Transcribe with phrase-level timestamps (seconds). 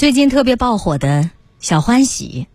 [0.00, 2.46] 最近特别爆火的小欢喜，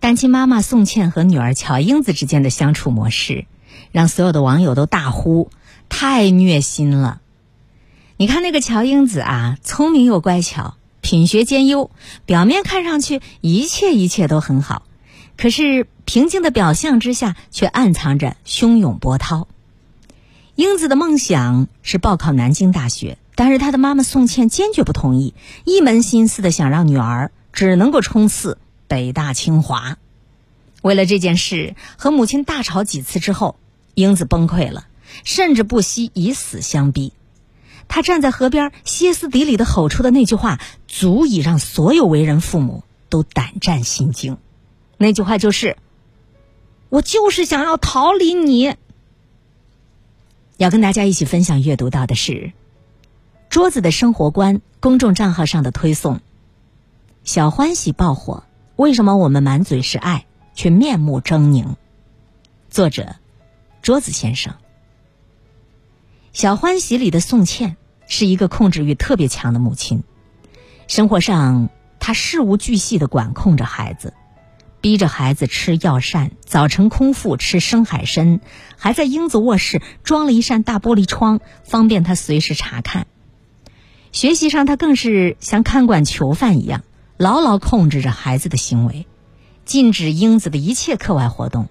[0.00, 3.46] 单亲妈妈宋茜和女儿乔英子之间的相处模式，
[3.92, 5.50] 让所有的网友都大呼
[5.88, 7.20] 太虐心了。
[8.16, 11.92] 你看那个乔英子啊，聪明又乖巧，品学兼优，
[12.26, 14.82] 表面看上去一切一切都很好，
[15.36, 19.46] 可是平静的表象之下却暗藏着汹涌波涛。
[20.56, 23.16] 英子的梦想是报考南京大学。
[23.40, 25.32] 但是他的妈妈宋茜坚决不同意，
[25.64, 29.96] 一门心思的想让女儿只能够冲刺北大清华。
[30.82, 33.56] 为了这件事，和母亲大吵几次之后，
[33.94, 34.88] 英子崩溃了，
[35.24, 37.14] 甚至不惜以死相逼。
[37.88, 44.36] 他站在河边歇斯底里的吼出的那句话，足以让所有为人父母都胆战心惊。
[44.98, 45.78] 那句话就是
[46.90, 48.76] ：“我就是想要逃离你。”
[50.58, 52.52] 要跟大家一起分享阅读到的是。
[53.50, 56.20] 桌子的生活观公众账号上的推送，
[57.24, 58.44] 小欢喜爆火。
[58.76, 61.74] 为什么我们满嘴是爱，却面目狰狞？
[62.70, 63.16] 作者：
[63.82, 64.54] 桌子先生。
[66.32, 67.76] 小欢喜里的宋茜
[68.06, 70.04] 是一个控制欲特别强的母亲，
[70.86, 74.14] 生活上她事无巨细的管控着孩子，
[74.80, 78.40] 逼着孩子吃药膳，早晨空腹吃生海参，
[78.76, 83.08] 还在英子卧室装了一扇大玻璃窗，方便他随时查看。
[84.12, 86.82] 学习上，他更是像看管囚犯一样，
[87.16, 89.06] 牢牢控制着孩子的行为，
[89.64, 91.68] 禁止英子的一切课外活动，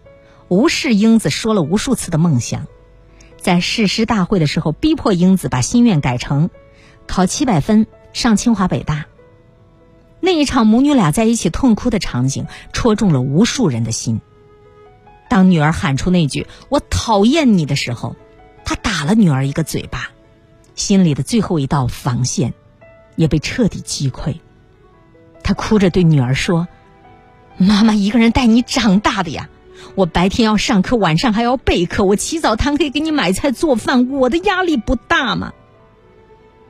[0.47, 2.67] 无视英子说了无数次的梦想，
[3.37, 6.49] 在誓师大会的时候，逼迫英子把心愿改成
[7.07, 9.05] 考七百分上清华北大。
[10.21, 14.21] 那一场母女俩在一起痛哭的场景，戳中了无数人的心。
[15.29, 18.15] 当女儿喊出那句“我讨厌你”的时候，
[18.63, 20.09] 他打了女儿一个嘴巴。
[20.79, 22.53] 心里的最后一道防线，
[23.17, 24.37] 也被彻底击溃。
[25.43, 26.69] 他哭着对女儿说
[27.59, 29.49] ：“妈妈一个人带你长大的呀，
[29.95, 35.51] 我白天要上课，晚上还要备课，我起早贪黑给你买菜做饭，我的压力不大吗？”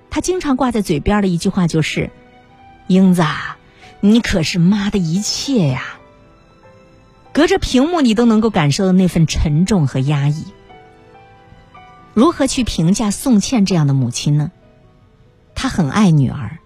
[0.10, 2.10] 他经常挂在嘴边的一句话就是
[2.88, 3.24] ：“英子，
[4.00, 5.84] 你可是妈的一切呀。”
[7.32, 10.46] 隔着屏幕，你都能够感受到那份沉重和压抑。
[12.20, 14.52] 如何去评价宋茜这样的母亲呢？
[15.56, 16.60] 她很爱女儿，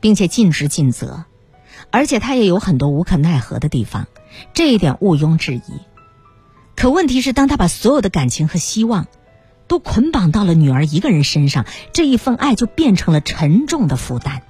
[0.00, 1.26] 并且尽职尽责，
[1.92, 4.08] 而且她也有很多无可奈何的地方，
[4.52, 5.62] 这一点毋庸置疑。
[6.74, 9.06] 可问题是，当她把所有的感情和希望
[9.68, 14.42] 都捆绑到了女儿一个人身上，这一份爱就变成了沉重的负担。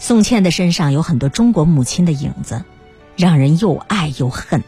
[0.00, 2.64] 宋茜的身上有很多中国母亲的影子，
[3.14, 4.64] 让人又爱又恨。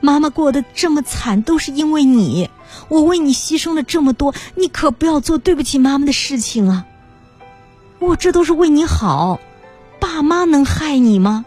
[0.00, 2.48] 妈妈过得这么惨，都是因为你。
[2.88, 6.86] 我为你牺牲了这么多，你可不要做对不起妈妈的事情啊！
[7.98, 9.40] 我这都是为你好，
[10.00, 11.44] 爸妈能害你吗？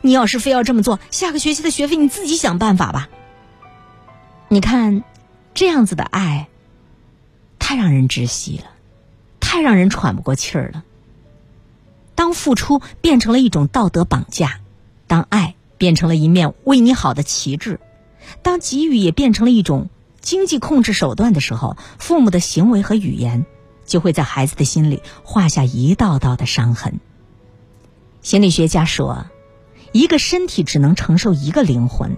[0.00, 3.08] 你要是非要这么做，下个学期的学费你自己想办法吧。
[4.48, 5.04] 你看，
[5.54, 6.48] 这样子的爱，
[7.58, 8.64] 太让人窒息了，
[9.40, 10.84] 太让人喘不过气儿了。
[12.14, 14.60] 当付出变成了一种道德绑架，
[15.06, 15.54] 当爱。
[15.80, 17.80] 变成了一面为你好的旗帜，
[18.42, 19.88] 当给予也变成了一种
[20.20, 23.46] 经济控制手段的时候，父母的行为和语言
[23.84, 27.00] 就会在孩子的心里画下一道道的伤痕。
[28.20, 29.26] 心理学家说，
[29.92, 32.16] 一个身体只能承受一个灵魂，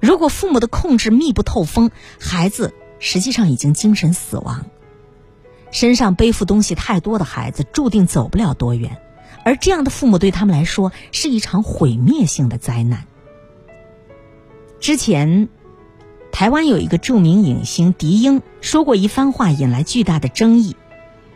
[0.00, 4.66] 如果父母的控制密不透风，孩子实际上已经精神死亡。
[5.70, 8.98] 身上背负东西太多的孩子，注定走不了多远。
[9.44, 13.06] 而这样的父母对他们来说是一场毁灭性的灾难。
[14.80, 15.48] 之前，
[16.38, 20.76] 台湾有一个著名影星狄英说过一番话，引来巨大的争议。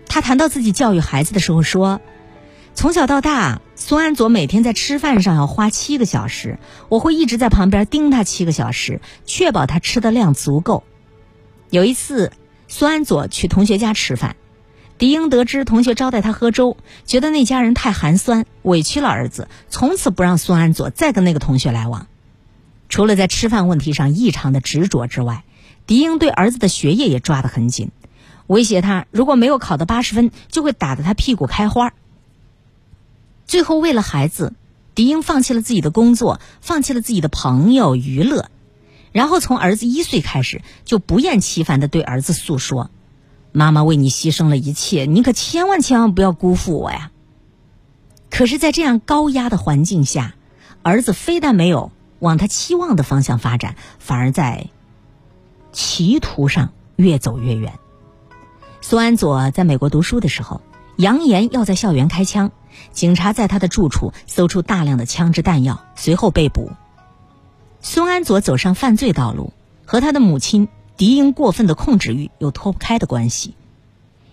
[0.07, 2.01] 他谈到自己教育孩子的时候说
[2.75, 10.85] ：“从小到大，孙安佐每天在吃饭上要花七个小时，我会一直在旁边盯他七个小时，确保他吃的量足够。”
[11.69, 12.31] 有一次，
[12.69, 14.37] 孙安佐去同学家吃饭。
[14.99, 16.77] 狄英得知同学招待他喝粥，
[17.07, 22.07] 觉得那家人太寒酸，委屈了儿子，从此不让孙安佐再跟那个同学来往。
[22.93, 25.45] 除了在吃饭问题上异常的执着之外，
[25.87, 27.91] 狄英对儿子的学业也抓得很紧，
[28.49, 31.95] 威胁他如果没有考到八十分，就会打得他屁股开花。
[33.47, 34.53] 最后，为了孩子，
[34.95, 38.51] 狄英放弃了自己的工作，放弃了自己的朋友娱乐，
[39.11, 42.91] 然后从儿子一岁开始，就不厌其烦地对儿子诉说。
[43.53, 47.11] 妈妈为你牺牲了一切，你可千万千万不要辜负我呀！
[48.29, 50.35] 可是，在这样高压的环境下，
[50.83, 51.91] 儿子非但没有
[52.23, 54.69] 往他期望的方向发展，反而在
[55.73, 57.81] 歧途上越走越远。
[58.81, 60.61] 苏安佐在美国读书的时候，
[60.97, 62.53] 扬言要在校园开枪，
[62.93, 66.71] 警察在他的住处搜出大量的枪支弹药，随后被捕。
[67.81, 69.53] 孙安佐走上犯罪道路，
[69.85, 73.57] 和他的母亲狄英过分的控制欲有脱不开的关系。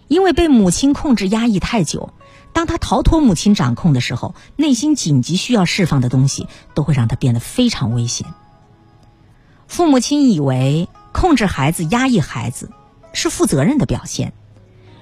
[0.09, 2.13] 因为被母亲控制压抑太久，
[2.51, 8.27] 当他逃脱母亲掌控的时候，内心紧急需要释放的东西都会让他变得非常危险。
[9.67, 12.71] 父母亲以为控制孩子、压抑孩子
[13.13, 14.33] 是负责任的表现，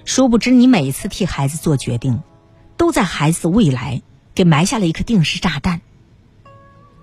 [0.04, 2.22] 殊不知你每一次替孩子做决定，
[2.76, 4.02] 都在孩子的未来
[4.36, 5.80] 给埋下了一颗定时炸弹。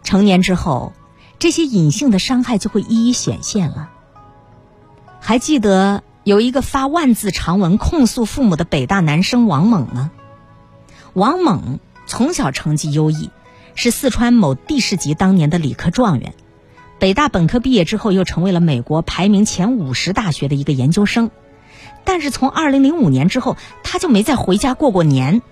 [0.02, 0.92] 成年之后，
[1.38, 3.88] 这些隐性的伤害就会一一显现了。
[5.20, 6.02] 还记得？
[6.24, 10.10] 有一个发万字长文控诉父母的北大男生王猛呢。
[11.12, 13.28] 王猛从小成绩优异，
[13.74, 16.32] 是四川某地市级当年的理科状元。
[16.98, 21.30] 北大本科毕业之后，又成为了美国排名前五十大学的一个研究生。
[22.04, 25.42] 但是从二零零五年之后，他就没再回家过过年。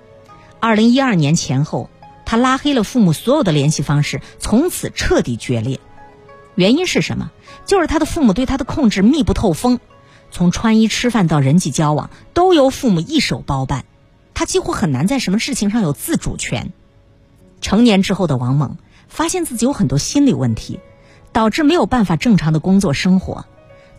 [0.58, 1.90] 二零一二年前后，
[2.24, 5.80] 他拉黑了父母所有的联系方式，从此彻底决裂。
[6.54, 7.30] 原因是什么？
[7.66, 9.78] 就是他的父母对他的控制密不透风。
[10.32, 13.84] 从穿衣吃饭到人际交往，都由父母一手包办，
[14.32, 16.72] 他几乎很难在什么事情上有自主权。
[17.60, 20.80] 成年之后的王猛发现自己有很多心理问题，
[21.32, 23.44] 导致没有办法正常的工作生活，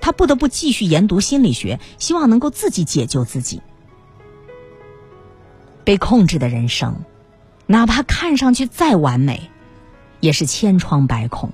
[0.01, 3.62] 他不得不继续研读心理学，希望能够自己解救自己。
[5.83, 6.95] 被控制的人生，
[7.68, 9.51] 哪怕看上去再完美，
[10.19, 11.53] 也是千疮百孔，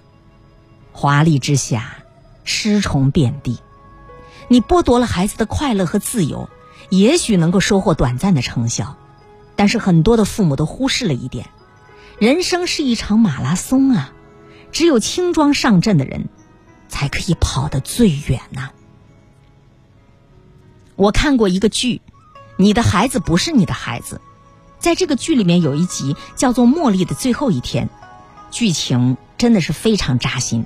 [0.94, 1.98] 华丽之下，
[2.46, 3.60] 尸虫遍地。
[4.50, 6.50] 你剥夺了孩子的快乐和自由，
[6.90, 8.96] 也许能够收获短暂的成效，
[9.56, 11.50] 但是很多的父母都忽视了一点：
[12.18, 14.12] 人生是一场马拉松啊，
[14.72, 16.30] 只有轻装上阵的人，
[16.88, 18.72] 才可以跑得最远呐。
[20.95, 22.02] 我看过一个剧，
[22.57, 24.16] 《你的孩子不是你的孩子》，
[24.80, 27.88] 在这个剧里面有一集叫做《茉莉的最后一天》，
[28.50, 30.66] 剧情真的是非常扎心。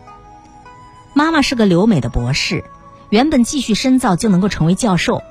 [1.13, 2.63] 妈妈是个留美的博士。
[3.13, 5.21] 原本继续深造就能够成为教授，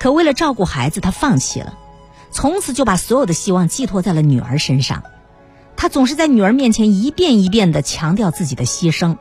[0.00, 1.78] 可为了照顾孩子，他放弃了，
[2.32, 5.04] 从此就把所有的希望寄托在了女儿身上。
[5.76, 9.16] 他总是在女儿面前一遍一遍的强调自己的牺牲。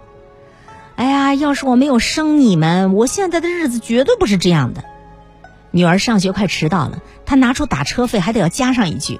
[0.95, 4.83] 哎呀，要是我没有生你们，我现在的日子绝对不是这样的。
[5.69, 9.19] 女儿上学快迟到了，他拿出打车费，还得要加上一句：“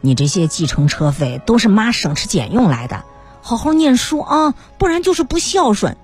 [0.00, 3.04] 你这些计程车费都是妈省吃俭用来的，
[3.42, 5.98] 好好念书啊，不然就是不孝顺。”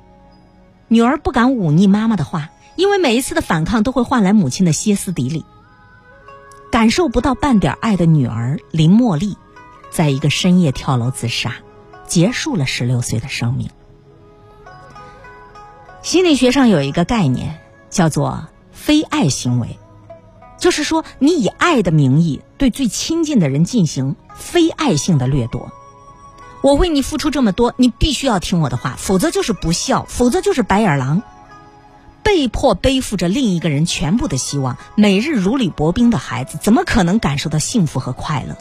[0.92, 5.46] 女儿不敢忤逆妈妈的话，因为每一次的反抗都会换来母亲的歇斯底里。
[6.70, 9.38] 感受不到半点爱的女儿林茉莉，
[9.90, 11.54] 在一个深夜跳楼自杀，
[12.06, 13.70] 结束了十六岁的生命。
[16.02, 19.78] 心理学上有一个概念叫做“非爱行为”，
[20.60, 25.72] 就是说你以爱的名义对最亲近的人进行非爱性的掠夺。
[26.62, 31.22] 我为你付出这么多，你必须要听我的话，否则就是不孝，否则就是白眼狼。
[32.22, 38.56] 被迫背负着另一个人全部的希望，每日如履薄冰的孩子，怎么可能感受到幸福和快乐？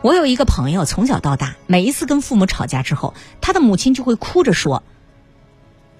[0.00, 4.84] 我有一个朋友，从小到大，每一次跟父母吵架之后，他的母亲就会哭着说：“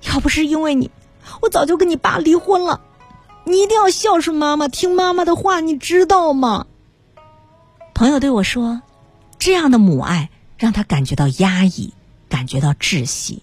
[0.09, 0.93] 要不是因为你，
[1.43, 2.81] 我早就跟你爸离婚了。
[3.45, 6.67] 你一定要孝顺妈妈，听妈妈的话，你知道吗？”
[7.93, 8.83] 朋友对我说
[9.41, 11.95] ：“这样的母爱。”让他感觉到压抑，
[12.29, 13.43] 感觉到窒息。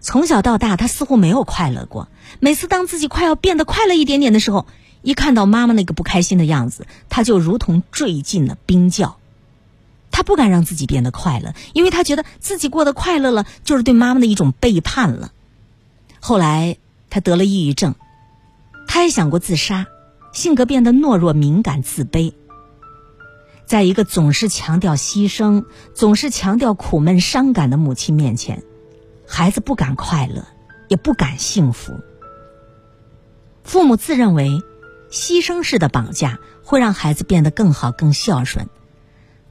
[0.00, 2.08] 从小到大，他似乎没有快乐过。
[2.40, 4.66] 每次当自己快要变得快乐一点点的时候，
[5.02, 9.18] 一看到妈妈那个不开心的样子，他就如同坠进了冰窖。
[10.10, 15.30] 他不敢让自己变得快乐，因为他觉得自己过得快乐了，就是对妈妈的一种背叛了。
[16.20, 16.78] 后来，
[17.10, 17.94] 他得了抑郁症，
[18.86, 19.86] 他也想过自杀，
[20.32, 22.32] 性格变得懦弱、敏感、自卑。
[23.68, 28.62] 在一个总是强调牺牲、总是强调苦闷、伤感的母亲面前，
[29.26, 30.42] 孩子不敢快乐，
[30.88, 32.00] 也不敢幸福。
[33.64, 34.62] 父母自认为，
[35.10, 38.68] 牺牲式的绑架会让孩子变得更好、更孝顺，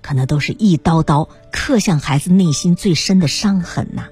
[0.02, 4.08] 可那都是一刀刀刻向孩子内心最深的伤痕呐。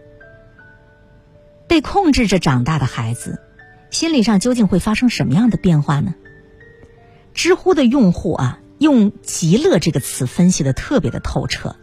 [1.67, 3.41] 被控制着长大的孩子，
[3.89, 6.13] 心理上究竟会发生什么样的变化呢？
[7.33, 8.59] 知乎的用户啊。
[8.85, 11.75] 用“极乐”这个词分析的特别的透彻。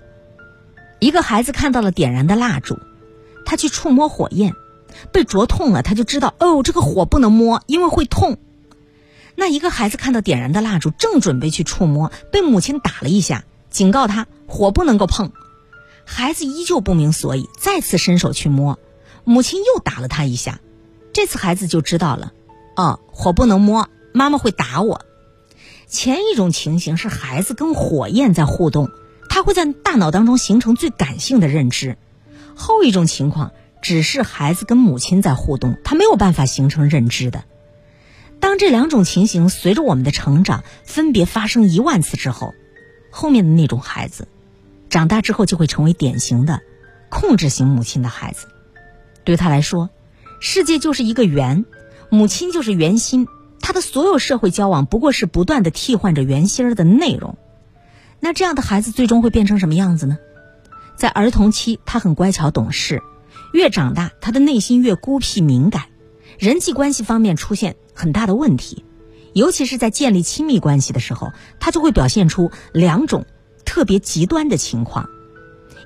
[1.01, 2.79] 一个孩子看到了点燃的蜡烛，
[3.45, 4.55] 他去触摸火焰，
[5.11, 8.39] 被灼痛了，他就知道哦，这个火不能摸，因为会痛。
[9.35, 15.33] 那一个孩子看到点燃的蜡烛，正准备去触摸，被母亲打了一下，警告他火不能够碰。
[16.05, 18.79] 孩子依旧不明所以，再次伸手去摸，
[19.25, 20.61] 母亲又打了他一下。
[21.13, 22.33] 这次孩子就知道了，
[22.77, 25.05] 哦，火不能摸，妈妈会打我。
[25.93, 28.91] 前一种情形是孩子跟火焰在互动，
[29.29, 31.97] 他会在大脑当中形成最感性的认知；
[32.57, 37.45] 后一种情况只是孩子跟母亲在互动，他没有办法形成认知的。
[38.41, 42.55] 当这两种情形随着我们的成长分别发生一万次之后，
[43.11, 44.27] 后面的那种孩子，
[44.89, 46.63] 长大之后就会成为典型的
[47.11, 48.47] 控制型母亲的孩子。
[49.25, 49.91] 对他来说，
[50.41, 51.67] 世界就是一个圆，
[52.09, 53.29] 母亲就是圆心。
[53.63, 57.39] 他的所有社会交往不过是不断的替换着圆心儿的内容。
[58.21, 60.19] 那这样的孩子最终会变成什么样子呢？
[60.97, 62.99] 在儿童期，他很乖巧懂事；
[63.53, 65.85] 越长大，他的内心越孤僻敏感，
[66.39, 68.85] 人际关系方面出现很大的问题。
[69.33, 73.25] 尤其是在建立亲密关系的时候，他就会表现出两种
[73.65, 75.09] 特别极端的情况：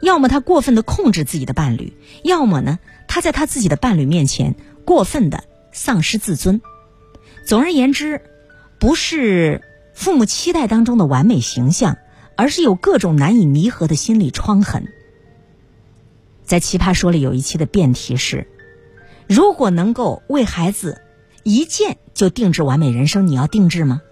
[0.02, 6.60] 要么他过分的控制自己的伴侣，要么呢他在他自己的伴侣面前过分的丧失自尊。
[7.46, 8.22] 总而言之，
[8.80, 9.62] 不是
[9.94, 11.96] 父母期待当中的完美形象，
[12.36, 14.88] 而是有各种难以弥合的心理创痕。
[16.44, 18.48] 在《奇葩说》里有一期的辩题是：
[19.28, 21.00] 如果能够为孩子
[21.44, 24.02] 一见就定制完美人生，你要定制吗？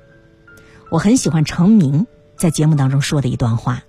[0.91, 3.83] 我很喜欢程明在节目当中说的一段话：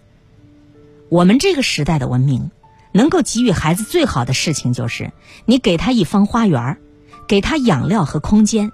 [1.08, 2.50] 我们这个时代的文明，
[2.94, 5.12] 能够给予孩子最好的事情，就是
[5.46, 6.80] 你给他一方花园，
[7.28, 8.72] 给他养料和空间。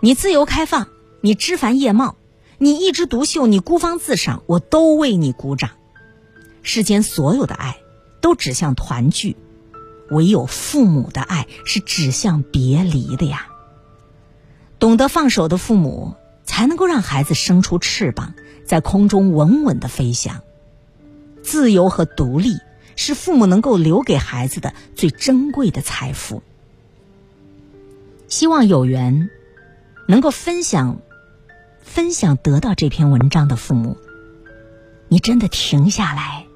[0.00, 0.86] 你自由开放，
[1.20, 2.14] 你枝繁叶茂，
[2.58, 5.70] 你一枝独秀，你孤芳自赏，我都为你鼓掌。
[6.62, 7.78] 世间所有的爱
[8.20, 9.36] 都指向团聚，
[10.10, 13.48] 唯有父母的爱是指向别离的呀。
[14.78, 16.14] 懂得放手的父母，
[16.44, 20.42] 才能够让孩子生出翅膀，在空中稳稳的飞翔。
[21.42, 22.58] 自由和独立
[22.94, 26.40] 是父母能够留给孩子的最珍贵的财富。
[28.28, 29.30] 希望有缘。
[30.10, 31.02] 能够分享、
[31.82, 33.98] 分享得到这篇文章的父母，
[35.08, 36.46] 你真的停下来，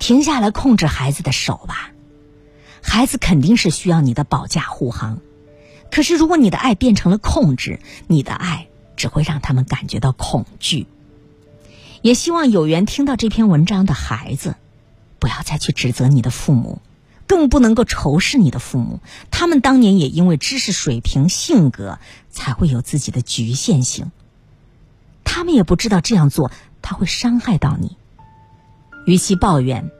[0.00, 1.92] 停下来控制孩子的手吧。
[2.82, 5.20] 孩子肯定是需要你的保驾护航，
[5.92, 10.88] 可是如果你的爱变成了控制，你的爱只会让他们感觉到恐惧。
[12.00, 14.56] 也希望有缘听到这篇文章的孩子，
[15.20, 16.82] 不要再去指责你的父母。
[17.32, 21.98] 更不能够仇视你的父母，他们当年也因为知识水平、性格，
[22.28, 24.12] 才会有自己的局限性。
[25.24, 26.50] 他们也不知道这样做
[26.82, 27.96] 他会伤害到你。
[29.06, 29.90] 与其抱怨，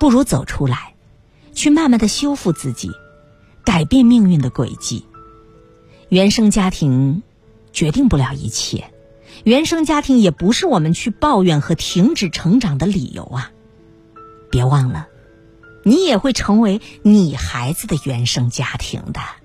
[0.00, 0.94] 不如走出来，
[1.54, 2.90] 去慢慢的修复自己，
[3.64, 5.06] 改变命运的轨迹。
[6.08, 7.22] 原生家庭
[7.72, 8.90] 决定不了一切，
[9.44, 13.52] 原生家庭也不是我们去抱怨和停止成长的理由啊！
[14.50, 15.06] 别忘了。
[15.84, 19.41] 你也会成为你孩子的原生家庭的。